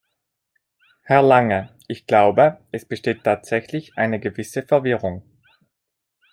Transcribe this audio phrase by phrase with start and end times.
[1.03, 5.21] Herr Lange, ich glaube, es besteht tatsächlich eine gewisse Verwirrung.